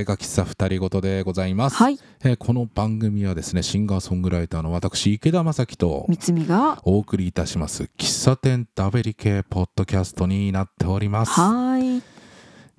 [0.00, 1.98] れ家喫茶二人ごとでございます、はい。
[2.24, 11.32] えーこの番組はですねシンガーソングライターの私池田正樹と三つみがお送りいたします喫茶店ダベリ系ポッドキャストになっております。
[11.32, 12.02] はーい。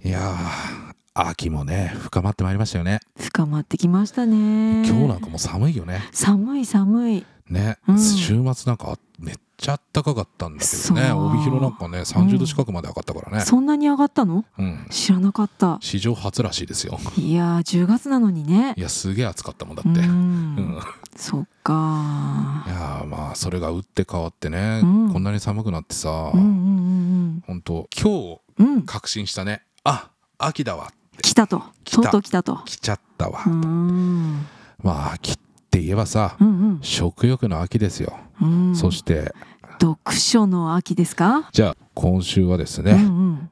[0.04, 3.00] いやー秋もね深まってまいりましたよね。
[3.20, 4.88] 深まってきましたね。
[4.88, 6.02] 今日なんかもう寒いよね。
[6.12, 7.26] 寒い寒い。
[7.50, 8.00] ね、うん。
[8.00, 11.12] 週末なんかめっちゃ暖かかったんだけどね。
[11.12, 14.44] 帯広なんかね30度近くまで上がったからね、そんなに上がったの？
[14.58, 15.78] うん、知らなかった。
[15.82, 17.00] 史上初らしいですよ。
[17.16, 18.74] いやー10月なのにね。
[18.76, 20.56] いやすげえ暑かったもんだうって、うん。
[20.56, 20.80] ん。
[21.16, 22.64] そっか。
[22.66, 25.14] いやーまあそれが打って変わってね、うん。
[25.14, 27.62] こんなに寒くなってさ、うんうんうんほん。
[27.62, 28.74] と今日うん。
[28.74, 29.62] うん確信したね。
[29.84, 31.62] あ秋だわ来たと。
[31.86, 32.62] とうとう来たと。
[32.66, 34.48] 来ちゃったわ、うん。
[34.82, 35.36] まあ秋っ
[35.70, 38.76] て言えばさ、うん食欲の秋ですよ、うんうん。
[38.76, 39.34] そして
[39.82, 41.50] 読書の秋ですか？
[41.52, 43.02] じゃあ今週はですね、うんう
[43.32, 43.50] ん。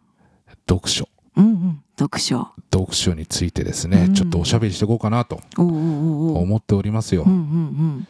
[0.70, 1.10] 読書。
[1.36, 1.82] うんうん。
[1.98, 2.50] 読書。
[2.72, 4.14] 読書についてですね、うん。
[4.14, 8.08] ちょっとおしゃべりしていこうかなと思っておりますよ、うんうん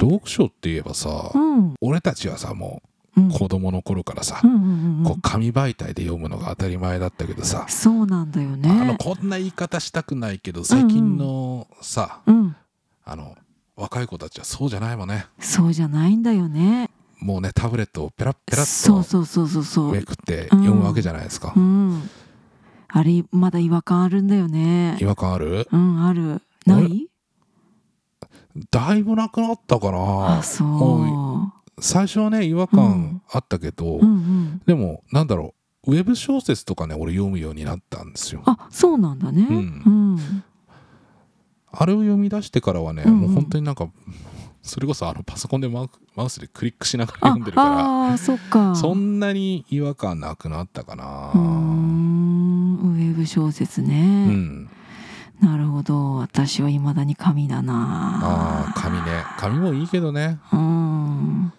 [0.00, 1.56] 読書って言えばさ、うん。
[1.56, 2.82] うん俺たちはさも
[3.16, 3.28] うん。
[3.30, 5.04] う子供の頃からさ、うんうんうんうん。
[5.04, 8.70] こう紙媒体で読むのが当たり前だったけどさ、そうなんだよね。
[8.70, 12.54] あのこんな言い方したくないけど最近のさ、うん。
[13.04, 13.36] あの
[13.74, 15.26] 若い子たちはそうじゃないもんね。
[15.40, 16.90] そうじゃないんだよね
[17.24, 19.92] もうねタブレットをペラッペラッとそうそうそうそうそう。
[19.92, 22.02] めくって読むわけじゃないですか、うん。
[22.88, 24.98] あれまだ違和感あるんだよね。
[25.00, 25.66] 違和感ある？
[25.72, 26.42] うんある。
[26.66, 27.08] ない？
[28.70, 30.42] だいぶなくなったかな。
[31.80, 34.62] 最初はね違和感あったけど、うんうん。
[34.66, 35.54] でもなんだろ
[35.86, 38.42] うウェブ小説とかね俺読むようになったんですよ。
[38.44, 39.46] あそうなんだね。
[39.48, 40.44] ううんん。
[41.72, 43.20] あれを読み出してからはね、うんうん。
[43.22, 43.88] もう本当になんか
[44.64, 47.68] それこそあのパソコンでマウスでクリックしながらあ読んでるか
[48.10, 48.74] らそっか。
[48.74, 51.32] そんなに違和感なくなったかな。
[51.34, 54.70] うーんウェブ小説うね、ん。
[55.40, 56.14] なるほど。
[56.14, 57.74] 私はいまだに紙だあな。
[58.70, 59.24] あ紙ね。
[59.38, 60.38] 紙もいいけどね。
[60.50, 61.52] うん。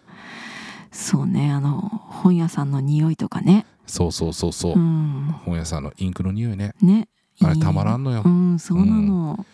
[0.92, 1.52] そうね。
[1.52, 3.68] あの本屋さんの匂いとかね。
[3.86, 5.36] そうそうそうそう、うん。
[5.46, 6.74] 本屋さんのインクの匂いね。
[6.82, 7.08] ね。
[7.44, 8.24] あれたまらんのよ。
[8.26, 9.46] うんそうなの、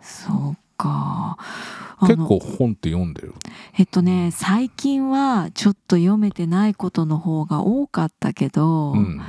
[0.00, 1.36] そうか
[2.06, 3.34] 結構本って読んでる？
[3.78, 9.20] えっとね最近はちょっと読めてないことの方が多かったけどうん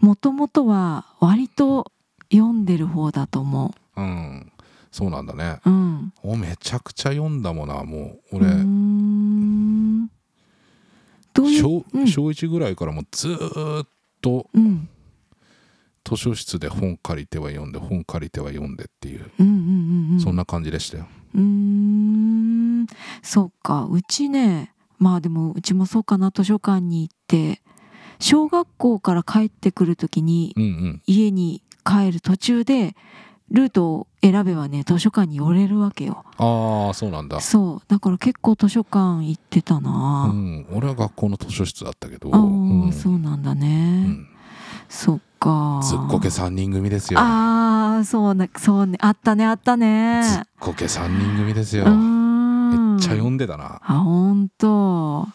[0.00, 1.92] もともとは割と
[2.32, 4.00] 読んでる方だと思う。
[4.00, 4.52] んうん。
[4.90, 5.60] そうなんだね。
[5.64, 6.12] ううん。
[6.22, 10.10] おめちゃくちゃ読んだもんなもう俺、うーん。
[11.34, 12.06] どう小うん。
[12.06, 13.88] 小1ぐらいからもうずーっ
[14.20, 14.88] とうん。
[16.04, 20.20] 図書室で本借りては読んで本借りては読んでっていう、うんうんうんうん。
[20.20, 21.06] そんな感じでしたよ。
[21.34, 21.40] うー
[22.82, 22.86] ん
[23.22, 23.86] そっか。
[23.90, 27.62] うちねまあでもうちもそうかな図書館に行って
[28.18, 31.02] 小学校から帰ってくる時にうんうん。
[31.06, 32.96] 家に帰る途中で
[33.50, 36.24] ルートを選べばね図書館に寄れるわけよ。
[36.36, 37.40] ああそうなんだ。
[37.40, 37.82] そう。
[37.88, 40.66] だから結構図書館行ってたうな、ん。
[40.72, 42.28] 俺は学校の図書室だったけど。
[42.34, 42.92] ああ、うん。
[42.92, 44.26] そうなんだうね、ん。
[44.90, 45.80] そっか。
[45.82, 47.20] ずっこけ3人組ですよ。
[47.20, 48.98] ああそうねそうね。
[49.00, 50.22] あったねあったね。
[50.24, 51.84] ずっこけ3人組ですよ。
[51.84, 52.17] うーん。
[52.17, 52.17] め
[52.98, 53.80] っちゃ読んでたな。
[53.82, 55.28] あ本当。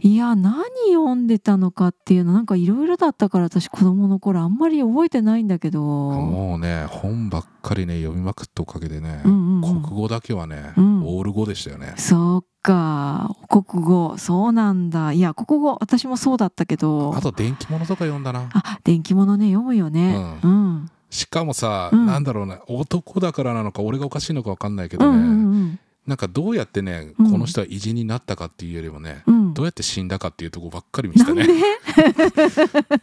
[0.00, 5.80] いや何読んでたのかっていうのなんかいろいろだったから私子供の頃あんまり覚えてないんだけど。
[5.82, 9.82] もうね本ばっかりね読みまくったおかげでね、うんうんうん。
[9.82, 11.02] 国語だけはね、うん。
[11.04, 11.94] オール語でしたよね。
[11.96, 13.34] そっか。
[13.48, 14.16] 国語。
[14.18, 15.12] そうなんだ。
[15.12, 17.14] いや国語私もそうだったけど。
[17.16, 18.50] あと電気物とか読んだな。
[18.52, 20.38] あ電気物ね読むよね。
[20.42, 20.90] ううん。
[21.08, 22.06] しかもさ、うん。
[22.06, 27.30] なんだろうね男だからなのか俺がおかしいのか分かんないけどね、うんうんうんなんかどうやってね、うん。
[27.32, 29.54] この人は偉人になったかっていうよりもね、うん。
[29.54, 31.52] どうやって死んだかっていうとこばっかり見せたなんで？
[31.52, 31.62] ね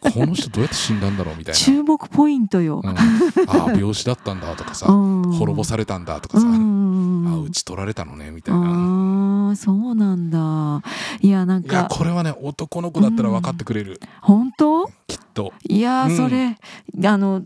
[0.00, 2.80] この人どうやって死んだんだろうみたい注目ポイントよ。
[2.82, 5.32] な、うん、ああ病死だったんだとかさ、うん。
[5.32, 7.26] 滅ぼされたんだとかさ、うん。
[7.28, 10.82] あ打ち取られたのねみたいな、ああそうなんだ。
[11.20, 14.86] いやなんいやかこれはね男の子だったら分かってくれる、本当？
[15.06, 15.52] きっと。
[15.68, 16.56] いやそれ
[17.04, 17.42] あの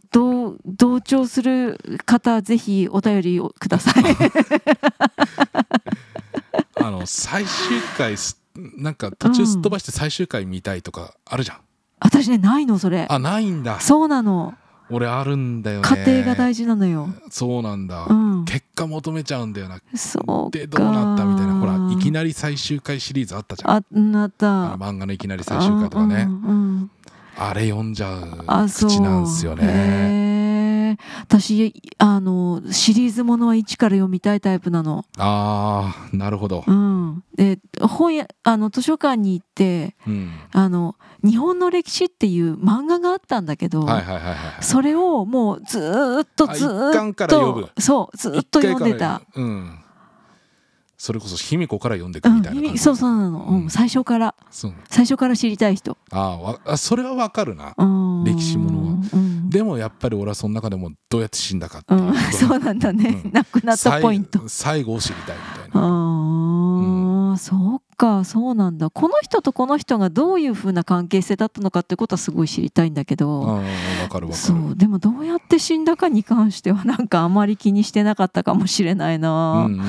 [0.66, 4.04] 同同調する方ぜひお便りをください。
[6.80, 8.40] あの最終回す
[8.76, 11.58] なんか途中すっ飛ばして最終回見たいとかあるじゃん、
[12.00, 13.06] 私ねないのそれ。
[13.08, 13.80] あないんだ。
[13.80, 14.54] そうなの。
[14.90, 15.88] 俺あるんだよね。
[15.88, 18.44] 家庭が大事なのよ、そうなんだ、うん。
[18.46, 19.80] 結果求めちゃうんだよな。
[19.94, 20.58] そうか。
[20.58, 21.60] でどうなったみたいな。
[21.60, 23.70] ほらいきなり最終回シリーズあったじゃん。
[23.76, 24.46] あなっあた
[24.76, 26.52] の漫画のいきなり最終回とかね、うんうんう
[26.84, 26.90] ん
[27.38, 30.98] あれ読んじゃう口なんすよね。
[31.20, 35.04] 私あのシリーズものは一から読みたいタイプなの。
[35.18, 36.64] ああなるほど。
[36.66, 40.30] うん、で本屋あの図書館に行ってうん。
[40.52, 43.86] あの日本の歴史っていう漫画があったんだけど、
[44.60, 49.22] それをもうずーっとあずーっとそうずーっと読んでた。
[49.34, 49.78] うん
[50.98, 53.70] それこそ卑弥呼から読んでいくみたいな感じ、うん、そうそうなの、うんうん。
[53.70, 54.34] 最初から。
[54.50, 54.74] そう。
[54.90, 57.72] 最初から知りたい人、ああそれはわかるな。
[57.78, 58.98] うん、歴史ものは。
[59.14, 62.00] うん、でもやっぱり俺はその中でもどうやって死んだかっていう。
[62.00, 63.32] うん、 そうなんだね、うん。
[63.32, 64.40] 亡くなったポイント。
[64.48, 68.24] 最最後を知りたいみたいあなー、そうか。
[68.24, 68.90] そうなんだ。
[68.90, 73.62] この人とこの人がどういうふうな関係性だったのかってことはすごい知りたいんだけど、うんわ
[74.10, 74.76] かるわかそるう。
[74.76, 79.80] でもどうやって死んだかに関してはなんかあまり気にしてなかったかもしれないうんなうんうん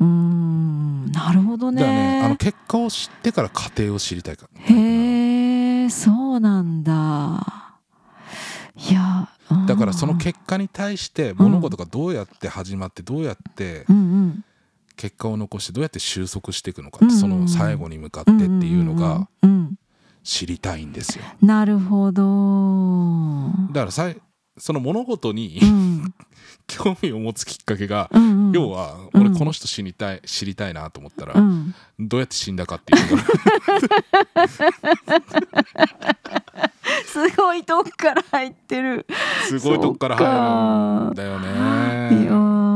[0.00, 1.12] うーん。
[1.12, 4.48] なるほどだからねあのね結果を知ってから過程を知りたいか。
[4.68, 7.76] らへえそうなんだ。
[8.76, 9.66] いやうん。
[9.66, 13.84] だからその結果に対して物事がどうやって始まってどうやって
[14.96, 19.28] 結果を残してどうやって収束していくのかその最後に向かってっていうのが
[20.22, 21.24] 知りたいんですよ。
[21.42, 23.50] うんなるほど。
[23.72, 24.16] だからさい
[24.60, 26.14] その物事にうん。
[26.66, 28.52] 興味を持つきっかけがうんうん。
[28.52, 29.22] 要はうん。
[29.22, 31.74] 俺この人知りたい知りたいなと思ったうらん。
[31.98, 33.22] どうやって死んだかっていうのが
[37.06, 39.06] すごいとこから入ってる。
[39.48, 40.26] すごいとこから入
[41.06, 41.40] るんだよ
[42.22, 42.32] いや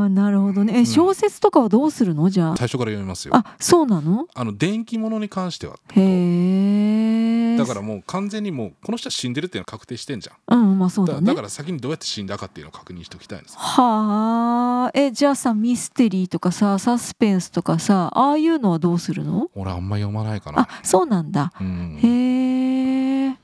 [0.09, 0.73] なるほどね。
[0.77, 0.85] えん。
[0.85, 2.29] 小説とかはどうするの？
[2.29, 2.57] じゃあ。
[2.57, 3.35] 最初から読みますよ。
[3.35, 4.27] あそうなの？
[4.33, 7.14] あの電気物に関してはへえ
[7.57, 10.59] だからもう完全にもうこの人は死んでるっていうのは確定してんじゃん。
[10.59, 11.21] うんまあそうだね。
[11.21, 19.49] だだから先にどうやって死んだかっていうのを確認しておきたいんですよはあえじゃあさミステリーとかさサスペンスとかさああいうのはどうするの？
[19.55, 20.61] 俺あんま読まないかな。
[20.61, 21.53] あそうなんだ。
[21.59, 21.99] うん。
[22.01, 23.37] へえ、ミ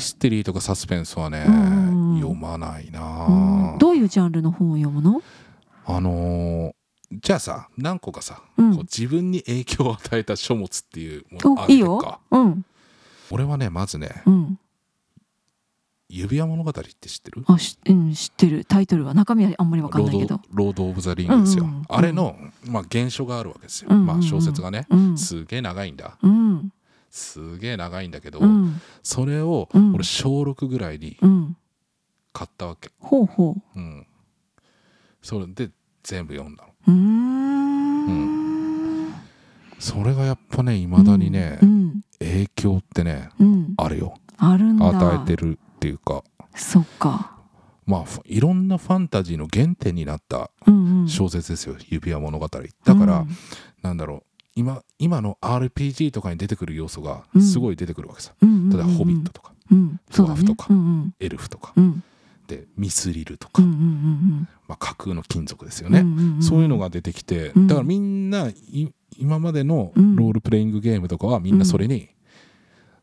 [0.00, 3.26] ステリーとかサスペンスはね、うん読まないな。
[3.26, 5.22] うん、どういうジャンルの本を読むの？
[5.86, 6.72] あのー
[7.20, 8.74] じゃあさ何個かさ、うん。
[8.74, 12.20] こう自分に影響を与えた書物っていうものあるか。
[12.30, 12.64] うん
[13.32, 14.58] 俺はねまずねうん
[16.08, 17.42] 「指輪物語」って知ってる？
[17.46, 18.66] あし、うん、知ってる。
[18.66, 20.40] タイトルは中身はあんまりわかんないけど。
[20.52, 21.76] ロード・オブ・ザ・リングですよ、うんうん。
[21.78, 22.36] うんあれの、
[22.66, 24.06] まあ、原書があるわけですよ、うんうんうん。
[24.08, 24.86] まあ、小説がね。
[24.90, 25.16] うん。
[25.16, 26.18] すげえ長いんだ。
[26.22, 26.70] うん。
[27.10, 28.80] すげえ長いんだけど、うん。
[29.02, 29.94] それをうん。
[29.94, 31.56] 俺小6ぐらいにうん。
[32.34, 33.80] 買ったわけ、ほうほう。
[33.80, 34.06] ん、
[35.22, 35.70] それで
[36.02, 36.72] 全部読んだの。
[36.88, 38.41] うん
[39.82, 43.74] それがやっぱねいまだにね、うん影響ってねうん。
[43.76, 44.14] あるよ。
[44.38, 44.88] あるんだ。
[44.90, 46.22] 与えてるっていうか。
[46.54, 47.36] そっか。
[47.84, 51.08] まあフいろんなファンタジーの原点になったうんうん。
[51.08, 53.28] 小説ですよ「指輪物語」だから、うん。
[53.82, 54.22] なんだろう。
[54.54, 57.42] 今今の RPG とかに出てくる要素がうん。
[57.42, 59.52] すごい出てくるわけさ、うんうんうん例えば「ホビット」とか
[60.14, 61.14] ドワーフとかうんうん。
[61.18, 61.72] エルフとか。
[61.74, 62.04] うん。
[62.46, 66.42] でミスリルとか、うんうんうんまあ、架空の金属ですようんね、うんうんうん。
[66.42, 67.66] そういうのが出てきて、うん。
[67.66, 70.16] だからみんない今までのうん。
[70.16, 72.08] ロールプレイングゲームとかはみんなそれに、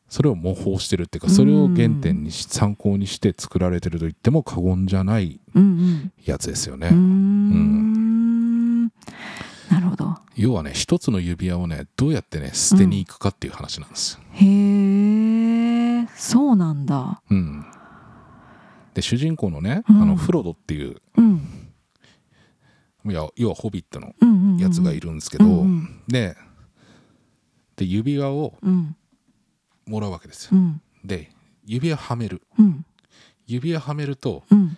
[0.10, 6.96] それを模倣してるっていうかそれを原点にし参考にして作られてると言っても過言じゃないうんやつですよね、うん。
[6.96, 8.84] うーん。
[9.70, 10.16] なるほど。
[10.36, 14.14] 要はね一つの指輪をねどうやってね捨てに行くかっていう話なんです。
[14.14, 14.46] よ、へ
[16.01, 17.22] えそうなんだ。
[17.30, 17.63] うん。
[18.96, 20.01] で主人公のね、うん。
[20.01, 21.69] あのフロドっていううん
[23.06, 26.36] 要はホビットのうんうんうんやつがいるんですけど、うんで
[27.75, 28.96] で指輪をうん。
[29.88, 30.51] もらうわけですよ。
[30.53, 30.82] うん。
[31.03, 31.32] で
[31.65, 32.41] 指輪はめる。
[32.60, 32.86] うん。
[33.48, 34.77] 指輪はめるとうん。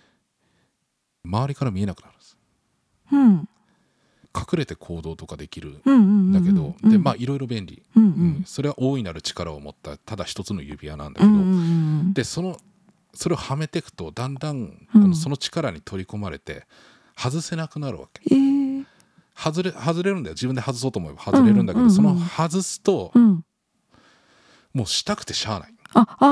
[1.26, 2.38] 周りから見えなくなるんです。
[3.12, 3.50] うん。
[4.34, 8.14] 隠れて行動とかできるうんうんんだけど、でまあいろいろ便利、うんううん。
[8.42, 12.58] んそれは大いなる力を持ったただ一つの指輪なんだけど、うんうんうんでその
[13.14, 15.10] それをはめていくとだんだんこうん。
[15.10, 16.66] のその力に取り込まれて
[17.22, 18.22] 外せなくなるわけ。
[18.34, 18.86] えー。
[19.36, 20.34] 外れ外れるんだよ。
[20.34, 21.96] 自分で外そうと思えば外れるんだけど、うんうんうん。
[21.96, 23.44] その外すとうん。
[24.74, 25.74] もうしたくてしゃあない。
[25.94, 26.26] ああ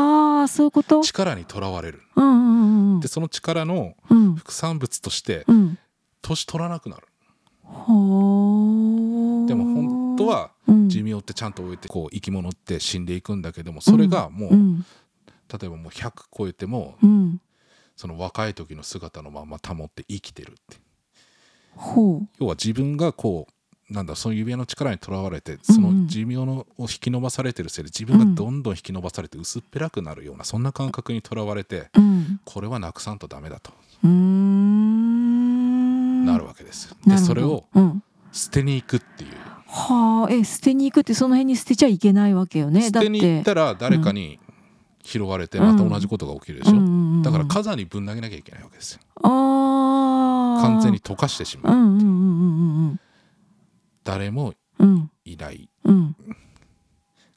[0.45, 1.01] ーそういうこと？
[1.01, 2.01] 力にとらわれる。
[2.15, 4.35] うんうんうんでその力のうん。
[4.35, 5.77] 副産物としてうん。
[6.21, 7.07] 年取らなくなる。
[9.47, 10.89] でも本当はうん。
[10.89, 14.85] 寿命ってちゃんと置いてこう生き物って死んでいくんだけどもそれがもう、うん。
[15.51, 17.41] 例えばもう100超えてもうん
[17.99, 20.77] その若い時の姿のまま保って生きてるって。
[21.75, 22.27] ほう。
[22.39, 32.39] 要は自分がこうなんだその指輪の力にとらわれてその寿命のを引き伸ばされてるせいで自分がどんどん引き伸ばされて薄っぺらくなるようなそんな感覚にとらわれてうん。
[32.45, 33.73] これはなくさんとダメだと。
[34.03, 34.07] な
[36.37, 36.95] るわけです。
[37.05, 38.01] でそれをうん。
[38.31, 39.31] 捨てに行くっていう。
[39.67, 40.31] はあ。
[40.31, 42.83] え捨てに行くってその辺に捨てちゃいけないわけよね。
[42.83, 44.39] 捨ててに行ったら誰かに
[45.03, 46.77] 拾われてまた同じことが起きるでしょ。
[46.77, 46.88] うん
[47.23, 48.99] だから火山にぶん投げなきゃいけないわけですよ。
[49.21, 52.05] 完全に溶かしてしまう、うんうんうんう
[52.93, 52.99] ん
[54.03, 54.53] 誰も
[55.23, 55.69] いない。
[55.83, 56.15] うん。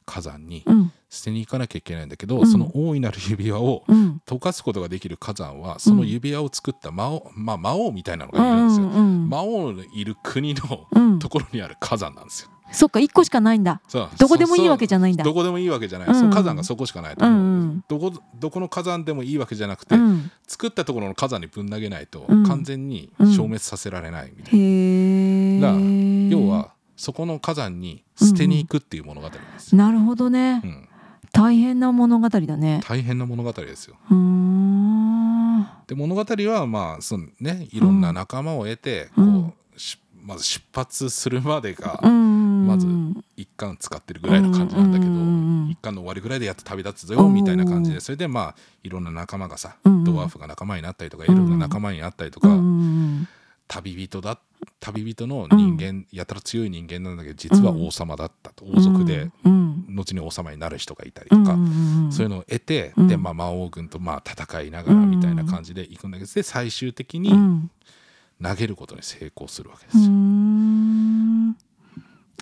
[0.06, 0.92] 火山にうん。
[1.10, 2.46] 捨てに行かなきゃいけないんだけど、うん。
[2.46, 4.22] その大いなる指輪をうん。
[4.26, 9.28] 溶かすことができる火山はその指輪を作った魔王,、まあ、魔王みたいなのがいるんですよ、うんうん。
[9.28, 11.18] 魔王のいる国のうん。
[11.18, 13.80] ところにある火山なんですよそっか一個しかないんだ。
[13.88, 14.08] そう。
[14.18, 15.24] どこでもいいわけじゃないんだ。
[15.24, 16.30] どこでもいいわけじゃない、うん。
[16.30, 17.28] 火山がそこしかないとう。
[17.28, 17.84] 思う、ん。
[17.88, 20.30] どこどこの火山でもいいわけじゃなくて、うん。
[20.48, 22.46] 作ったところの火山にぶん投げないとうん。
[22.46, 30.60] 完全に消滅させられないみたいな、へえだから要はそこの火山に捨てに行くっていう物語ですよ、なるほどね。
[30.64, 30.88] うん。
[31.32, 32.80] 大変な物語だね。
[32.84, 33.96] 大変な物語ですよ。
[35.86, 39.44] で物語はまあそのねいろんな仲間を得て、うん。
[39.44, 42.86] こうしまず出発するまでがうんまず
[43.36, 48.00] 一巻使ってるぐらいの感じなんだけど、うん一巻の終わりぐらいでやっと旅立つぞよみたいな感じで。
[48.00, 52.48] それでまあいろんな仲間がさ、うんドワーフが仲間になったりとかいろんな仲間になったりとか、
[53.68, 54.38] 旅人だ
[54.80, 59.84] 旅人の人間、やたら強い人間なんだけど実は王様だったと、王族でうん。
[59.88, 61.56] 後に王様になる人がいたりうんとか、
[62.10, 63.08] そういうのを得て、うん。
[63.08, 67.70] で、まあ、魔王軍とまあ戦いながらみたいな感じで行くんだけどで最終的にうん。
[68.42, 70.04] 投げることに成功するわけですよ。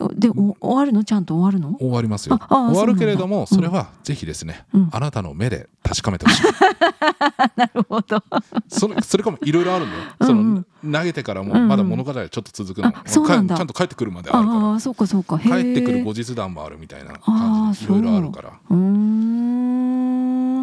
[0.06, 1.04] んでお終わるの？
[1.04, 1.76] ちゃんと終わるの？
[1.78, 2.38] 終わりますよ。
[2.48, 4.88] 終わるけれどもそれはぜひですね、うん。
[4.92, 6.42] あなたの目で確かめてほしい。
[7.56, 8.22] なるほど。
[8.68, 9.88] それそれかもいろいろあるん
[10.20, 13.54] そうんの投げてからもまだ物語はちょっと続くの、あそうなんだ。
[13.54, 15.38] かちゃんと帰ってくるまであるかああそうかそうか。
[15.38, 18.52] 帰ってくるえ後日談もあるみたいな感じでいろいろあるから。
[18.70, 20.60] うーん。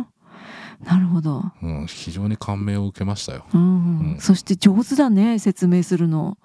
[0.85, 3.45] なるほど、うん、非常に感銘を受けましたよ。
[3.53, 3.61] うん。
[3.61, 3.65] う
[4.17, 4.17] ん。
[4.19, 6.37] そして上手だね説明するの、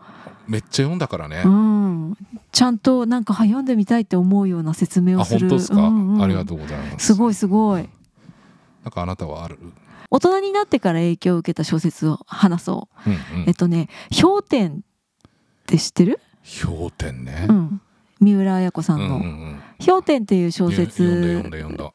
[0.46, 2.16] めっちゃ読んだからね、うん、
[2.50, 5.40] ちゃんとなんかは読んでみたいって思うような説明あをする。
[5.40, 7.06] 本当ですか、うんうんありがとうございます。
[7.06, 7.88] すごいすごい。
[8.84, 9.58] なんかあなたはある？
[10.10, 13.48] 大人になってから影響を受けた小説を話そう、うんうん。
[13.48, 13.88] えっとね
[14.20, 14.80] 「氷点」っ
[15.64, 16.20] て知ってる、
[16.62, 17.46] 氷点ね。
[17.48, 17.80] う、ん、
[18.20, 19.16] 三浦綾子さうんんの。
[19.16, 21.42] うんうん「氷点」っていう小説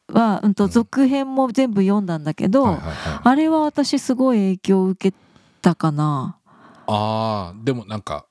[0.08, 0.70] は、うん、とうん。
[0.70, 3.20] 続編も全部読んだんだけど、はいはいはい。
[3.22, 5.16] あれは私すごい影響を受け
[5.62, 6.38] たかな。
[6.86, 8.24] あーでもなんか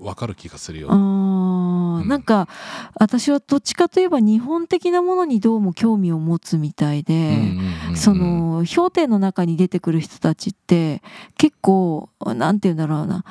[0.00, 2.08] うんわかる気がするよ、あーうん。
[2.08, 2.48] なんか
[2.94, 7.54] 私はどっちかといえば日本的なものにどうも興味を持つみたいで、
[7.94, 11.02] その氷点の中に出てくる人たちって
[11.36, 13.24] 結構なんて言うんだろうな。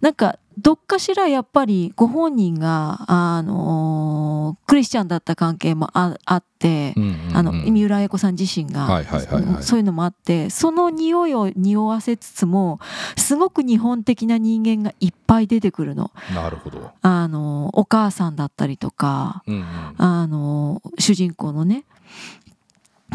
[0.00, 7.00] なんかどっかしらやっぱりご本人があのクリスチャンだった関係もああってう。
[7.00, 7.36] んうんうん。
[7.36, 9.62] あの三浦綾子さん自身が、はいはいはいはい。
[9.62, 12.78] そういうのもあってその匂いを匂わせつつも
[13.16, 16.10] すごく日本的な人間がいっぱい出てくるの。
[16.34, 19.64] なるほど、あのお母さんだったりとかうんうん、
[19.98, 21.84] あの主人公のね。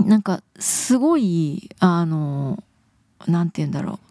[0.06, 2.64] なんかすごいあの
[3.28, 4.09] なんて言うんだろう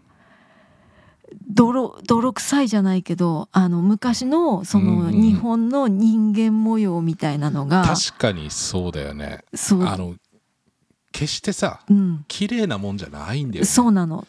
[1.48, 5.16] 泥泥臭いじゃないけどあの昔のそうんうんうん。
[5.16, 9.44] の日本の人間模様みたいなのが、確かにそうだよね。
[9.54, 9.84] そう。
[9.84, 10.14] あの
[11.10, 13.66] 決してさうん、綺麗なもんじゃないんだよね。
[13.66, 14.26] そうなの。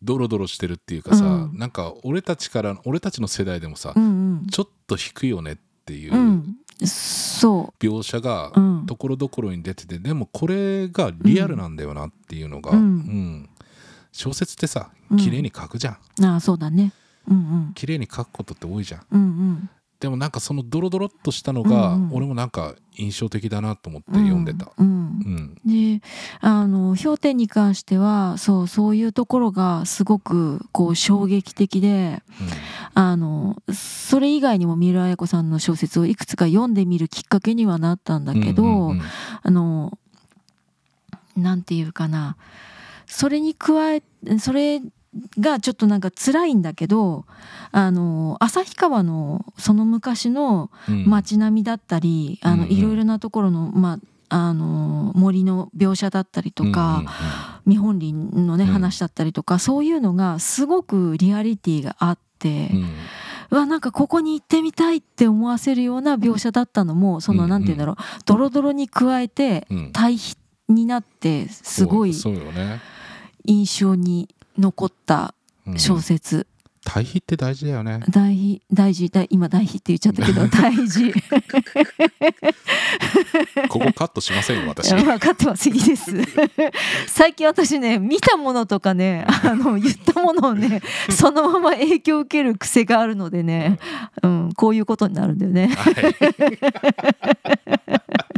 [0.00, 1.58] ドロドロしてるっていうかさ、うん。
[1.58, 4.06] なんか俺たちから俺たちの世代でもさ、うんう
[4.42, 4.46] ん。
[4.46, 6.56] ちょっと引くよねっていううん。
[6.86, 8.86] そ描写がううん。
[8.86, 12.78] ところどころに出ててでもこれがリアルなんだよなっていうのが、うん。
[12.78, 13.50] うん
[14.18, 15.16] 小説ってさうん。
[15.16, 16.92] 綺麗に書くじゃん、ああそうだね。
[17.28, 17.38] うんう
[17.70, 17.72] ん。
[17.74, 19.02] 綺麗に書くことって多いじゃん。
[19.12, 19.70] うんうん。
[20.00, 22.16] でもなんかそのドロドロっとしたのが、うんうん。
[22.16, 25.54] 俺もなんか印象的だなと思って読んでた、うんうん。
[25.64, 26.02] で
[26.40, 32.22] あの氷点に関してはそうそういうところがすごくこう衝撃的で
[32.94, 39.02] あのそれ以外にも三浦綾子さんの小説をいくつか読んでみるきっかけにはなったんだけど、うんうんうん。
[39.42, 39.98] あの
[41.36, 42.36] なんていうかな
[43.08, 44.02] それに加え
[44.38, 44.80] それ
[45.40, 47.24] がちょっとなんか辛いんだけど
[47.72, 51.04] あの旭川のその昔のうん。
[51.06, 52.72] 街並みだったり、あのうんうん。
[52.72, 53.98] いろいろなところの,、ま
[54.28, 57.04] あ、あの森の描写だったりとか、
[57.66, 58.70] 見本林のねうん。
[58.70, 62.76] 話だったりとか、そういうのがすごくリアリティがあって、うん。
[62.76, 62.90] うんうん
[63.50, 67.48] うわなんかここに行ってみたいって思わせるような描写だったのもその、うん。
[67.48, 67.96] なんて言うんだろう。
[68.26, 69.90] ドロドロに加えてうん。
[69.92, 70.36] 対比
[70.68, 72.78] になってすごいそうよね、
[73.48, 74.28] 印象に
[74.58, 75.34] 残った
[75.66, 75.78] うん。
[75.78, 76.46] 小説。
[76.84, 78.00] 対比って大事だよね。
[78.08, 81.12] 大事大事大今大事って言っちゃったけど大事。
[83.68, 84.94] ここカットしませんよ私。
[84.94, 86.14] 分かってますいいです。
[87.06, 93.78] 最近私ね見たものとかねあの言ったものをねそのまま影響を受ける癖があるのでね、
[94.22, 95.68] うん、こういうことになるんだよね。
[95.68, 95.94] はい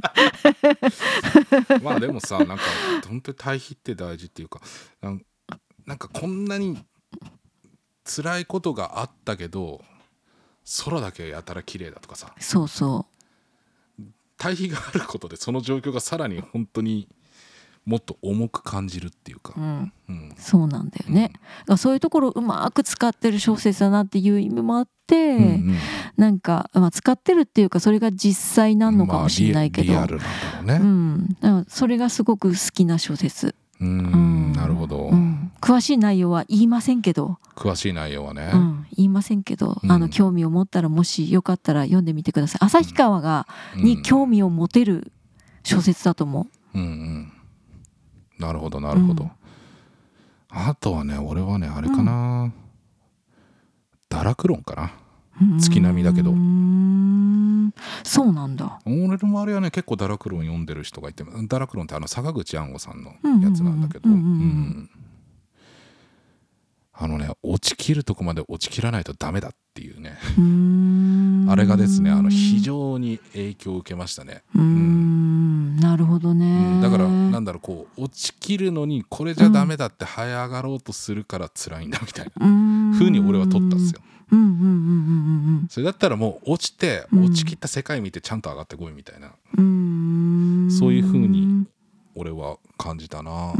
[1.82, 2.62] まあでもさなんか
[3.06, 4.60] 本当に対比って大事っていうか
[5.00, 6.84] なんかこんなに
[8.04, 9.82] 辛いことがあったけど
[10.84, 12.34] 空だけやたら綺麗だとかさ。
[12.38, 13.06] そうそ
[14.36, 17.08] 対比があることでその状況がさらに本当に
[17.90, 19.52] もっと重く感じるっていうか。
[19.56, 20.32] う、う、ん、うん。
[20.36, 25.76] そうなんだよね、だからそういうところをうまく使ってる小説だなっていう意味もあって、うんうん。
[26.16, 33.88] なんか、まあ、使ってるっていうかそれが実際なのかもしれないけど、まあリアリアルなんだろううねん、だからそれがすごく好きな小説、うん。
[33.88, 34.16] う
[34.50, 34.52] ん。
[34.52, 39.90] なるほど、うん、詳しい内容は言いませんけど、詳しい内容はね、うん、言いませんけど、うん。
[39.90, 42.64] あの興味を持ったらもしよかったら読んでみてください。
[42.66, 45.10] 旭川が、に興味を持てる
[45.64, 47.32] 小説だと思うんうん
[48.40, 49.30] なるほどなるほど、うん
[50.52, 52.52] あとはね俺はねあれかな、
[54.10, 54.92] 堕落論かな。
[55.56, 56.32] う月並みだけど。
[58.02, 58.80] そうなんだ。
[58.84, 64.10] 俺の周りはね結構堕落論読んでる人がいて堕落論ってあの坂口安吾さんのやつなんだけど。
[64.10, 64.90] うんうんうんうんうん。
[66.92, 70.18] あのね落ちきるとこまで落ちきらないとダメだっていうね。
[71.50, 75.19] あれがですねあの非常に影響を受けましたね、うーん
[75.80, 82.46] なるほどうね、ん、だからなんだろうこう落ちきるのにこれじゃダメだって這い上がろうとするから辛いんだみたいな。
[82.46, 84.00] うーん風に俺は取ったんですよ。
[85.68, 89.32] それだったらもう落ちてうん落ちきった世界見てちゃんと上がってこいみたいな。
[89.56, 90.68] うん。
[90.70, 91.66] そういう風に
[92.14, 93.54] 俺は感じたな。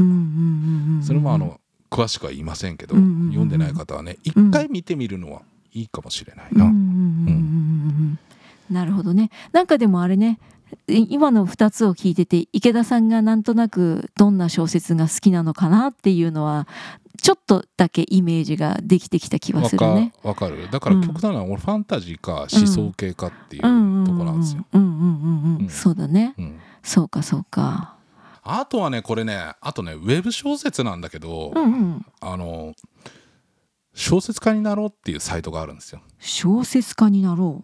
[1.01, 1.59] それもあの
[1.89, 3.27] 詳しくは言いませんけどうんうんうんうん。
[3.29, 5.41] 読んでない方はね一回見てみるのは
[5.73, 6.71] いいかもしれないな。
[8.69, 9.29] なるほどね。
[9.51, 16.67] なんかでもあれねい今の2つを聞いてて池田さんがなんとなくどんな小説が好きなのかなっていうのは
[17.21, 20.13] ちょっとだけイメージができてきた気はするね。
[20.23, 24.65] わかるだからうん極端なのは俺ファンタジーか思想系かっていうとこうんうんなんですよ。
[24.73, 26.33] うんうんうんうんうんそうだね。
[26.37, 27.95] うんそうかそうか。
[28.43, 32.05] あとはねこれねあとねウェブ小説なんだけど、うんうん。
[32.21, 32.73] あの
[33.93, 36.01] 小説家になろうっていうサイトがあるんですよ。
[36.17, 37.63] 小説家になろ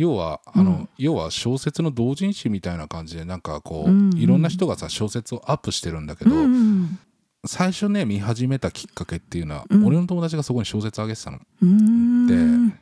[0.00, 6.28] 要はあの、うん要は小説の同人誌みたいな感じでなんかこう、うんうんいろんな人がさ小説をアップしてるんだけう。
[6.30, 6.46] ど、うんう
[6.84, 6.98] ん
[7.46, 11.38] 最初ね見始めたきっかけっていうのは、うん俺の友達がそこに小説あげてたの。
[11.62, 12.26] うん。
[12.26, 12.74] でうん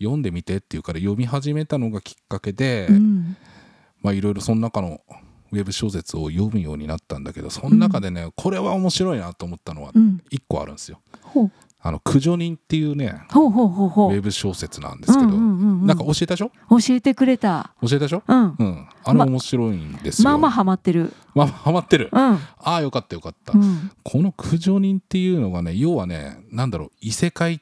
[0.00, 3.36] 読んでみてっていうから読み始めたのがきっかけで、うん
[4.02, 5.00] まあいろいろその中の
[5.50, 10.22] ウェブ小説を読むようになったんだけどその中でね、これは面白いなと思ったのはうん。
[10.30, 11.00] 一個あるんですよ。
[11.80, 14.10] あの駆除人っていうねほうほうほうウほう。
[14.10, 16.50] ェブ小説なんですけど、うんうんうんうんなんか教えたでしょ？
[16.70, 17.72] 教えてくれた。
[17.80, 18.22] 教えたでしょ？
[18.26, 18.56] うん。
[18.58, 20.28] うん、あれ面白いんですよ。
[20.28, 21.12] まあまあハマってる。
[21.34, 22.10] まあハマってる。
[22.12, 22.20] うん。
[22.20, 23.52] ああよかったよかった。
[23.56, 23.90] うん。
[24.02, 27.60] この駆除人っていうのがね要はねなんだろう異世界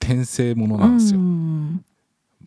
[0.00, 1.18] 転生ものなんですよ。
[1.20, 1.84] うん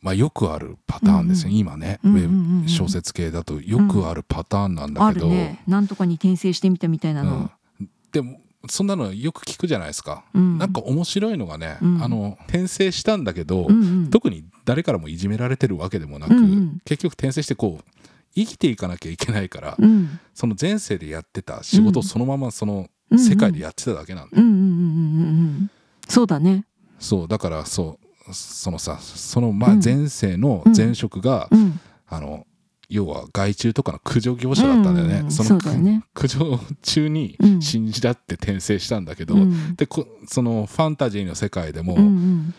[0.01, 5.63] まあよくあるパターンですよ、うん今ね、うんウうんうんうんェブ小説系だとよくあるパターンなんだあけど、るね。
[5.67, 7.49] なんとかに転生してみたみたいなの。
[7.79, 10.57] うん、でもそんなのよく聞くじゃないですか、うん。
[10.57, 12.03] なんか面白いのがね、うん。
[12.03, 14.09] あの転生したんだけど、うんうん。
[14.09, 16.81] 特に誰からもいじめられてるわけでもなく、うんうん。
[16.85, 17.91] 結局転生してこう
[18.35, 20.19] 生きていかなきゃいけないから、うん。
[20.33, 23.19] その前世でやってた仕事をそのままそのうん。
[23.19, 25.69] 世界でやってただけなんだよ、
[26.07, 26.65] そうだね。
[26.99, 29.59] そうだからそうそのさそのうん。
[29.59, 31.79] 前前世の前職が、うん。
[32.07, 32.45] あの
[32.89, 35.31] 要は害虫とかの駆除業者だったんだよね、うん。
[35.31, 35.59] その。
[35.59, 39.75] 駆除中にうん死んじゃって転生したんだけど、うん。
[39.75, 42.53] でこそのファンタジーの世界でも、うんうん。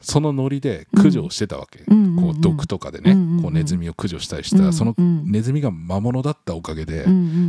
[0.00, 2.16] そのノリで駆除をしてたわけ、うん。
[2.16, 3.42] こう毒とかでね、うんうんうん。
[3.42, 7.06] こうネズミを駆除したりしたら、うんそのうんネズミが魔物だったおかげで、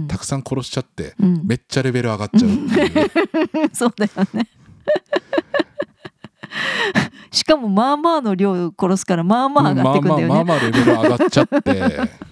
[0.07, 1.41] たくさん殺しちゃって、うん。
[1.45, 4.47] めっちゃレベル上がっちゃうっていう、 そうだよね。
[7.31, 10.27] しかもまあまあの量を殺すからまあまあ上がっていくんだよね。
[10.27, 12.25] まあまあまあまあレベル上がっちゃって。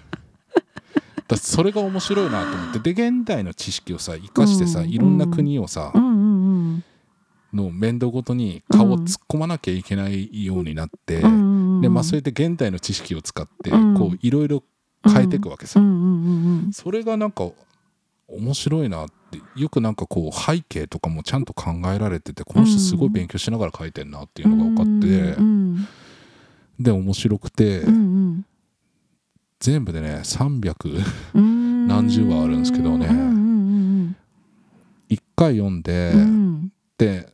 [1.26, 2.92] だそれが面白いなと思って。
[2.92, 6.14] で現代の知識をさ生かしてさ、うんいろんな国をさ、うんうんう
[6.76, 6.84] ん。
[7.52, 13.94] の面倒ごとに顔を突っ込まなきゃいけないようになって、うんうんうんでまあ、それで現代の知識を使って、うん。
[13.96, 14.62] こういろいろ
[15.04, 15.94] 変えていくわけさ、うんうん
[16.64, 16.72] うん。
[16.72, 17.50] それがなんか
[18.28, 19.14] 面白いなって
[19.56, 25.86] よくなんかこう背景とかもちゃんと考えられててこの人すごい勉強しながら書いてんなっていうのが分かって、うん
[26.78, 28.44] で面白くて、うん
[29.60, 31.02] 全部でね300
[31.34, 34.16] うん何十話あるんですけどねうんうん
[35.08, 37.32] 1回読んで、うんうんで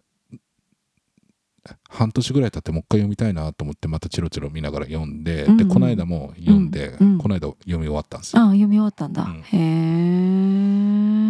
[1.88, 8.42] 半年ぐらい経ってもう一回読みたいなと思ってまたチロチロ見ながら読んで、うんうんでこの間も読んで、うんこの間読み終わったんですよ。
[8.42, 9.24] ああ読み終わったんだ。
[9.24, 9.56] うんへ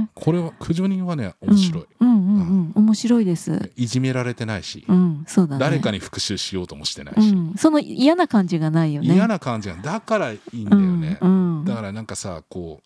[0.05, 0.09] え。
[0.15, 3.73] これは駆除人はね面白い、うんうんうんうん面白いです。
[3.77, 5.61] いじめられてないし、うんそうだね。
[5.61, 9.15] 誰かに復讐しようともしてないし、うんその嫌な感じがないよね。
[9.15, 12.81] 嫌な感じがだからいいんだよね、うんうんだからなんかさこ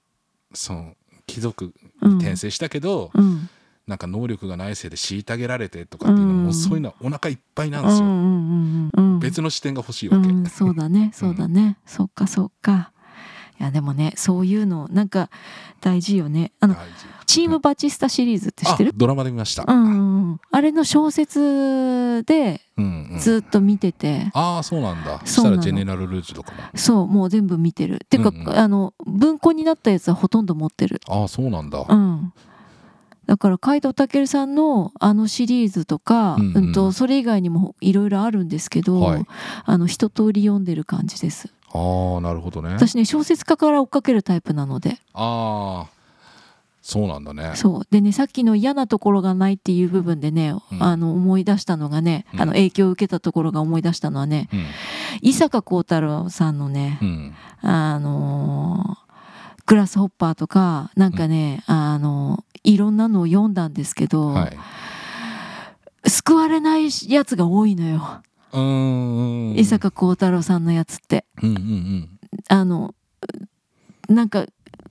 [0.53, 0.95] うその
[1.27, 1.73] 貴族
[2.03, 3.49] うん転生したけど、うん
[3.87, 12.94] なんか能力がないせいで虐げられてとかっていうのも、そういうのはお腹いっぱいなんですよ、別の視点が欲しいわけ、うん、そうだねそうだね、そっかそっか
[13.61, 15.31] いやでもねそういうのなんか
[15.81, 16.53] 大事よね。
[16.61, 16.77] あの
[17.27, 18.91] チームバチスタシリーズって知ってる？
[18.91, 20.41] あドラマで見ました、うんうんうん。
[20.51, 23.19] あれの小説でうんうん。
[23.19, 25.21] ずっと見てて、ああそうなんだ。
[25.25, 26.59] そしたらジェネラル・ルージュとかも。
[26.75, 28.01] そうもう全部見てる。
[28.11, 28.59] てか、うんうん。
[28.59, 31.01] あの文庫になったやつはほとんど持ってる。
[31.09, 32.33] ああそうなんだ、うん。
[33.27, 36.71] だから海藤健さんのあのシリーズとか、ううん。
[36.71, 39.27] んとそれ以外にもいろいろあるんですけど、はい。
[39.65, 42.73] あの一通り読んでる感じですああなるほどね。
[42.73, 44.99] 私ね小説家から追っかけるタイプなので。
[45.13, 45.91] ああ
[46.81, 47.53] そうなんだね。
[47.55, 47.87] そう。
[47.91, 50.83] でねさっきの嫌なところがないっていう部分でね、うん。
[50.83, 52.41] あの思い出したのがね、うん。
[52.43, 54.67] あの影響を受けたところが思い出したのはねうん。
[55.23, 57.35] 伊坂幸太郎さんのね、うん。
[57.63, 59.05] あのー
[59.67, 64.59] グラスホッパーとかなんかね、あのいろんなのを読んだんですけど、はい。
[66.07, 68.21] 救われないやつが多いのよ、
[69.57, 71.25] 伊坂幸太郎さんのやつって。
[71.43, 72.09] うんうんうん。
[72.49, 72.95] あの
[74.09, 74.47] なんか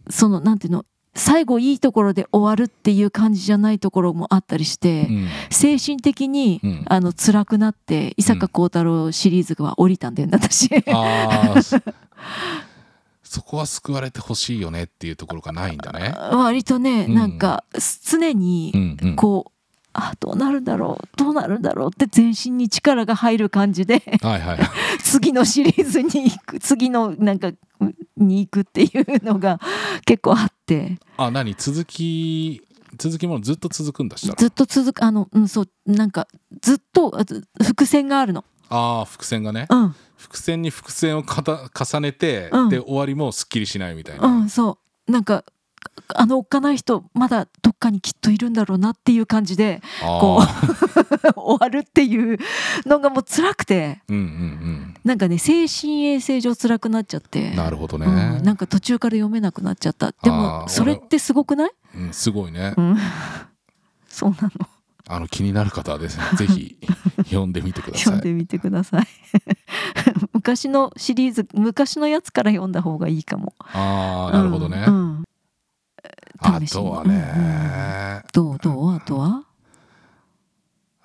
[0.09, 5.27] そのなんていうの最後いいところで終わるっていう感じじゃないところもあったりして、うん。
[5.51, 6.85] 精神的に、うん。
[6.87, 10.69] あの辛くなって伊坂幸太郎シリーズが降りたんだよね私。
[11.63, 11.79] そ
[13.23, 16.13] そこは救われてほしいよねっていうところがないんだね。
[16.17, 17.37] 割とね、うんなん。
[17.37, 17.63] か
[18.05, 19.52] 常うにこう、
[19.93, 24.59] あどうなるんだろうどうなるんだろうって全身に力が入る感じではいはい。
[25.03, 27.51] 次のシリーズに行く次のなんか
[28.17, 29.59] に行くっていうのが
[30.05, 31.55] 結構あってあ何？
[31.55, 32.61] 続き
[32.97, 34.35] 続きものずっと続くんだしたら。
[34.35, 36.27] ずっと続くあのうんそうなんか
[36.61, 37.15] ずっと
[37.63, 38.43] 伏線があるの。
[38.69, 39.67] ああ伏線がね。
[39.69, 44.27] うん伏線に伏線をかた重ねて、うんで終わりもすっきりしないみたいな。
[44.27, 44.77] うんそ
[45.07, 45.43] うなんか
[46.15, 50.61] あのおっかない人まだどっかにきっといるんだろうなっていう感じでこあ
[51.29, 52.37] う 終わるっていう
[52.85, 54.13] のがもう辛くてう。
[54.13, 57.55] うんうんなんかね精神衛生上辛くなっちゃってうん。
[57.57, 58.05] なるほどね。
[58.05, 62.73] うん、なんか途中から読めなくなっちゃったであもーそれってすごくない、うん、すごいね。
[62.77, 62.97] うん、
[64.07, 64.51] そうなの
[65.05, 66.77] あの気になる方はですね、 ぜひ
[67.25, 68.03] 読んでみてください。
[68.03, 69.07] 読んでみてください
[70.31, 74.85] 昔のシリーズ昔のやつから読んだ方がいいかもああなるほどね。
[74.87, 75.23] うんうん
[76.43, 78.95] あとはね、どうどう？
[78.95, 79.43] あとは？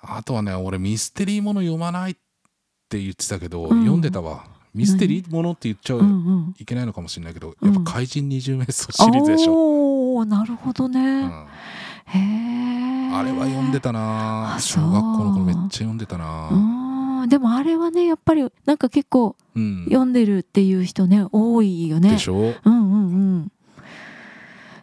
[0.01, 2.15] あとはね俺ミステリーもの読まないっ
[2.89, 3.79] て言ってたけど、うん。
[3.81, 4.45] 読んでたわ。
[4.73, 6.05] ミステリーものって言っちゃうんう
[6.49, 6.55] ん。
[6.59, 11.47] いけないのかもしれないけど、うんやっぱ怪人二十面相シリーズでしょ、おおなるほどね、うん。
[12.05, 14.57] へえあれは読んでたな。
[14.59, 16.49] 小学校の頃めっちゃ読んでたな。
[16.51, 16.89] うん
[17.27, 19.85] でもあれはねやっぱりなんか結構うん。
[19.85, 22.11] 読んでるっていう人ね多いよね。
[22.11, 22.35] でしょ。
[22.35, 22.78] うんうん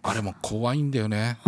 [0.08, 1.38] あれも怖いんだよね。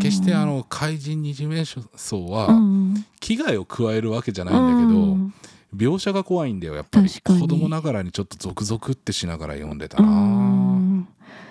[0.00, 3.04] 決してあの怪人二十面相うはん。
[3.20, 5.34] 危害を加えるわけじゃないんだけど、うん。
[5.74, 7.08] 描写が怖いんだよやっぱり。
[7.08, 11.08] 子供ながらにちょっとゾクゾクってしながら読んでたうな、ん。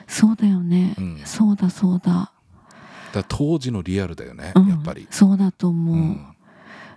[0.08, 1.22] そうだよね、うん。
[1.26, 2.32] そうだそうだ、
[3.14, 4.68] だ当時のリアルだよね、うん。
[4.70, 6.36] やっぱり、そうだと思う、うん。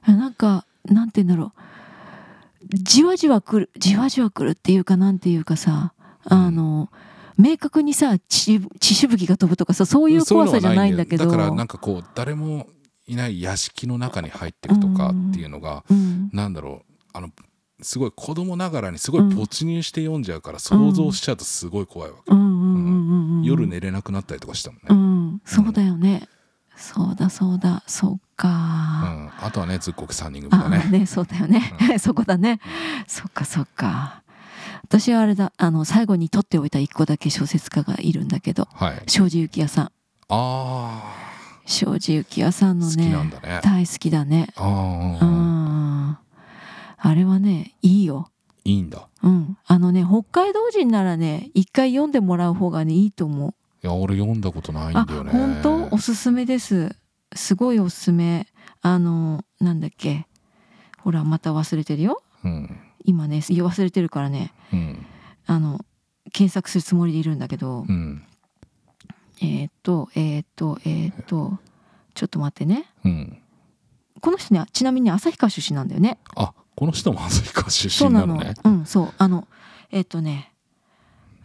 [0.06, 1.60] なんかなんて言うんだろう。
[2.74, 5.92] じわじわくるじわじわくるっていうかなんていうかさ
[6.24, 6.90] あの、
[7.38, 11.24] 明確にさ血血しぶきが飛ぶとかさそういう怖さじゃないんだけど。
[11.24, 12.66] だからなんかこう誰も
[13.06, 16.30] いない屋敷の中に入ってるとかっていうのが、うん。
[16.32, 16.92] なんだろう。
[17.14, 17.30] あの
[17.80, 25.26] すごい子供ながらにすごい没入して読んじゃうから、想像しちゃうとすごい怖いわけ、うんうんうんうんうん夜寝れなくなったりとかしたもんね、ううん。
[25.36, 26.28] んそうだよね、
[26.76, 27.84] そうだそうだ。
[27.86, 32.60] そっか、あとはねずっこく3人組だあねねそうだよね、 そこだね。
[33.06, 34.22] そっかそっか
[34.88, 39.02] 私はあれだあの最後に取っておいた一個だけ小説家がいるんだけどはい。
[39.06, 39.90] 庄司幸也さん。
[40.30, 41.02] あ
[41.66, 43.60] 庄司幸也さんのねね。
[43.62, 44.48] 大好きだね。
[44.56, 46.18] あう
[47.00, 48.30] あ、れはねいいよ。
[48.64, 49.08] いいんだ。
[49.22, 49.58] うん。
[49.66, 53.54] あのね北海道人ならね一回読んでもらう方がねいいと思う。
[53.84, 55.30] いや俺読んだことないんあだよね。
[55.30, 55.94] 本当？
[55.94, 56.96] おすすめです。
[57.34, 58.46] すごいおすすめ。
[58.80, 60.26] あのなんだっけ。
[60.98, 62.22] ほらまた忘れてるよ。
[62.42, 65.06] うん今ね忘れてるからねうん。
[65.46, 65.80] あの
[66.30, 68.22] 検索するつもりでいるんだけど、うん。
[69.40, 71.58] えーっとえーっとえーっと
[72.12, 72.84] ちょっと待ってね。
[73.02, 73.38] うん。
[74.20, 76.18] この人ねちなみに旭川出身なんだよね。
[76.36, 78.52] あこの人も旭川出身なのね。
[78.62, 79.12] うんそう。
[79.16, 79.48] あの
[79.90, 80.52] えーっとね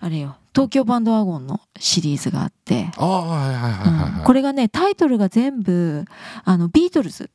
[0.02, 4.20] あれよ東京バンドワゴンのシリーズがあって、ああはいはいはいはい、はい。
[4.20, 4.26] うん。
[4.26, 6.04] これがねタイトルが全部
[6.44, 7.32] あのビートルズ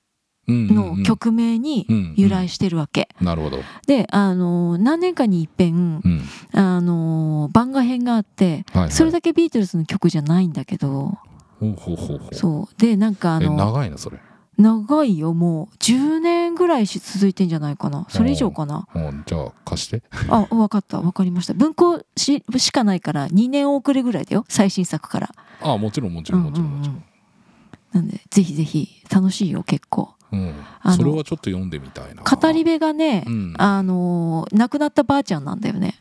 [0.48, 3.08] の曲名に由来してるわけ。
[3.20, 3.58] なるほど。
[3.86, 6.22] で、あの何年かに一遍、うん。
[6.52, 8.92] あの番外編があって、はいはい。
[8.92, 11.18] それだけビートルズの曲じゃないんだけど。
[11.60, 12.34] ほうほうほうほう。
[12.34, 12.80] そう。
[12.80, 14.18] でなんかあえの長いなそれ。
[14.56, 15.34] 長いよ。
[15.34, 18.06] もう10年ぐらいし続いてんじゃないかな。
[18.08, 18.88] それ以上かな。
[18.94, 18.98] う。
[18.98, 20.02] んじゃあ貸して。
[20.28, 21.00] あ分かった。
[21.00, 21.54] 分かりました。
[21.54, 24.44] 文庫ししかないから2年遅れぐらいだよ。
[24.48, 25.34] 最新作から。
[25.60, 27.04] あもちろんもちろんもちろんもちろん。
[27.92, 30.54] なんでぜひぜひ楽しいよ結構うん。
[30.96, 32.22] それはちょっと読んでみたいな。
[32.22, 33.54] 語り部がね、うん。
[33.58, 35.98] あのー亡くなったばあちゃんなんだよね。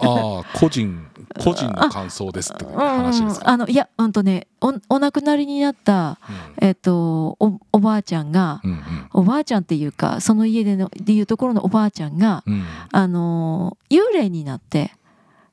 [0.00, 1.06] ああ個人
[1.38, 3.50] 個人の感想ですって話ですか？
[3.50, 6.18] あのいやうんとねおお亡くなりになった
[6.62, 8.78] えっ、とおおばあちゃんが、うんうん。
[9.12, 12.54] おばあちゃんっていうかその家でのでいうところのおばあちゃんが、うん。
[12.54, 14.92] うんあのー幽霊になって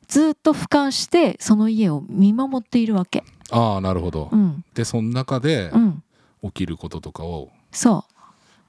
[0.08, 3.24] ずっと俯瞰してその家を見守っているわけ。
[3.52, 4.30] ああなるほど。
[4.32, 4.63] うん。
[4.74, 6.04] でその中でうん、
[6.43, 8.06] 起きることとかをそ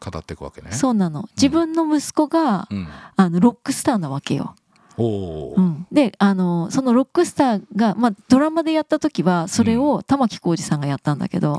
[0.00, 0.70] 語っていくわけね。
[0.72, 0.74] う。
[0.74, 1.28] そうなの。
[1.36, 2.88] 自分の息子が、うん。
[3.16, 4.54] あのロックスターなわけよ。
[4.98, 11.58] おうん、であのそのロックスターが、まあ、ドラマでやった時はそれを玉置浩二さんがやったんだけど、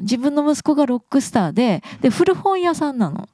[0.00, 3.28] 自分の息子がロックスターでで古本屋さんなの。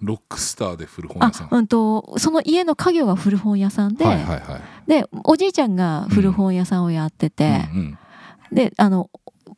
[0.00, 1.48] ロックスターで古本あ屋さん。
[1.50, 4.62] うん、とその家の家業が古本屋さんで,、はいはいはい。
[4.86, 7.98] でおじいちゃんが古本屋さんをやってて、うんうん。
[8.52, 9.10] であの、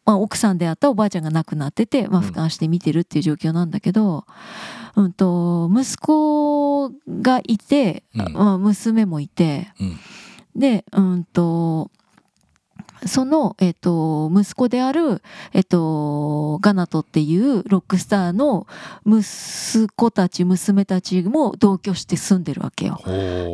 [0.05, 2.27] まあ、奥さんであったおばあちゃんが亡くなってて、まあ、うん。
[2.27, 4.25] 俯瞰して見てるっていう状況なんだけど、
[4.97, 8.33] うん、と息子がいて、うん。
[8.33, 9.99] まあ、娘もいてうん。
[10.55, 11.91] でうんと
[13.07, 18.67] その、えっと息子である、えっとガナトっていうロックスターの
[19.07, 23.01] 息子たち娘たちも同居して住んでるわけよ。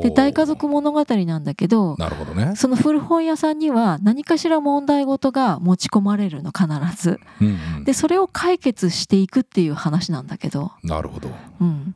[0.03, 2.55] で大家族物語なんだけどなるほどね。
[2.57, 6.69] その古本屋さんには何かしら問題事が持ち込まれるの必
[7.01, 7.21] ず。
[7.41, 7.85] うんうん。
[7.85, 11.31] でそれを解決していくっていう話なんだけど、なるほど。
[11.61, 11.95] うん、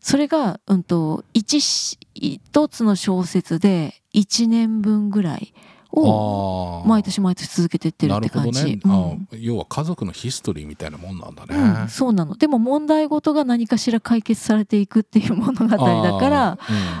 [0.00, 5.52] それが、うん、と一し一つの小説で1年分ぐらい
[5.90, 8.64] を毎年毎年続けてってるなって感じ。
[8.64, 9.28] ね、うん。
[9.32, 12.36] あ要は家族のヒストリーみたいなもんなんだね、うん、そうなの。
[12.36, 16.58] でも問題事が何かしら解決されていくっていう物語だから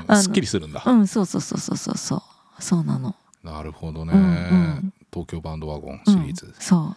[0.08, 0.22] うん。
[0.22, 2.22] すっきりするんだ、うんそうそうそうそうそうそう。
[2.60, 4.92] そうなの、なるほどね、うんうん。
[5.12, 6.96] 東京バンドワゴンシリーズ、うん、そ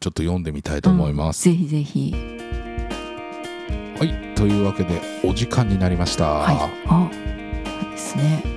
[0.00, 1.56] ちょっと読んでみたいと思います、うん。
[1.56, 2.12] ぜひぜひ。
[3.98, 4.34] はい。
[4.34, 6.56] というわけでお時間になりました、はい。
[6.86, 7.08] あ
[7.90, 8.53] ですね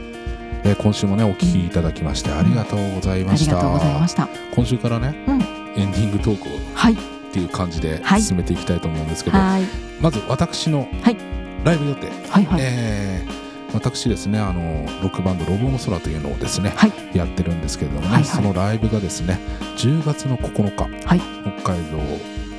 [0.67, 4.27] えー今週もねお聞きいただきましてありがとうございあました、りがとうございました。
[4.53, 5.41] 今週からね、うん。
[5.81, 6.93] エンディングトークをはい。
[6.93, 6.97] っ
[7.31, 8.21] ていう感じではい。
[8.21, 9.63] 進めていきたいと思うんですけど、はい。
[10.01, 11.17] まず私のはい。
[11.63, 14.61] ライブ予定、はいはい、えー私ですねあの
[15.01, 16.91] ロックバンド「ロボの空」というのをですね、はい。
[17.13, 18.25] やってるんですけれどもね、はいはい。
[18.25, 19.39] そのライブがですね
[19.77, 21.21] 10月の9日、はい。
[21.61, 21.97] 北海道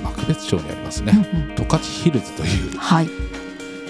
[0.04, 1.56] 幕別町にありますね、うんうん。
[1.56, 3.08] 十勝ヒルズというはい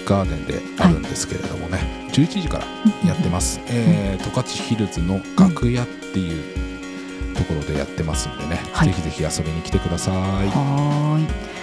[0.09, 2.65] ガーデンであるんですけれどもね、11時から
[3.07, 8.87] やってます、えー十勝ヒルズの楽屋っていうところでやってますんでね、はい。
[8.87, 10.15] ぜひぜひ遊びに来てください。
[10.15, 11.58] はーい。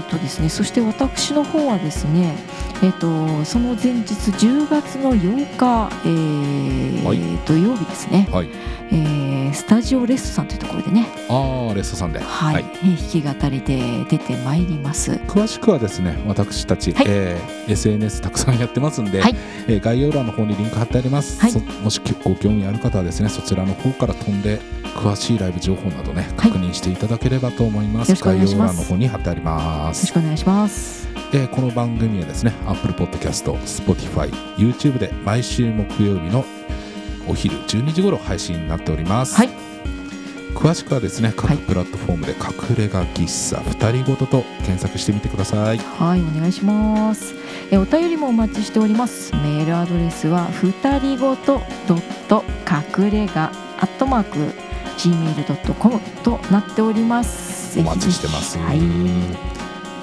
[0.00, 2.34] えーとですね、そして私の方はですね、
[2.82, 7.18] えー、とその前日10月の8日、えーはい。
[7.46, 8.48] 土曜日ですね、はい。
[8.90, 12.20] えースタジオレストさんというところでね、ああレストさんで。
[12.20, 12.54] はい。
[12.54, 12.64] はい。
[12.82, 15.12] えー弾き語りで出てまいります。
[15.26, 17.06] 詳しくはですね私たち、はい。
[17.08, 19.36] えー SNS たくさんやってますんで、はい。
[19.68, 21.52] えー概要欄の方にリンク貼ってあります、はい。
[21.52, 24.60] そもしご興味ある方はですねそちらの方から飛んで
[24.94, 26.50] 詳しいライブ情報などねはい。
[26.50, 31.08] 確認していただければと思います、よろしくお願い概要欄の方に貼ってありまよろすしくお願いします。
[31.32, 36.44] えーこの番組はですね Apple Podcast、Spotify、YouTube で毎週木曜日の
[37.28, 39.48] お昼12時頃配信になっております、はい。
[40.54, 41.56] 詳しくはですねはい。
[41.58, 45.78] 各プラットフォームで隠れ家喫茶二人ごとと検索してみてください。
[45.78, 47.34] はい、お願いします。
[47.70, 49.32] えお便りもお待ちしております。
[49.36, 52.44] メールアドレスはふたりごとドット
[52.98, 54.69] 隠れ家アットマーク
[55.00, 57.78] gmail.com となっております。
[57.78, 58.80] お待ちしてます、はい、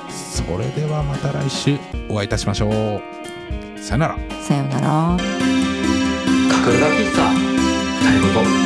[0.09, 1.77] それではまた来週
[2.09, 3.79] お会いいたしましょう。
[3.79, 4.17] さよなら。
[4.41, 5.17] さようなら。
[5.19, 8.56] 隠れ家喫茶